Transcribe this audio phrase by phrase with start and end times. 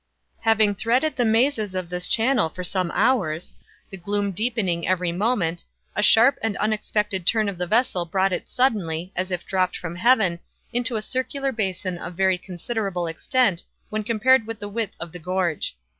[0.39, 3.55] Having threaded the mazes of this channel for some hours,
[3.91, 5.63] the gloom deepening every moment,
[5.95, 9.97] a sharp and unexpected turn of the vessel brought it suddenly, as if dropped from
[9.97, 10.39] heaven,
[10.73, 13.61] into a circular basin of very considerable extent
[13.91, 15.77] when compared with the width of the gorge.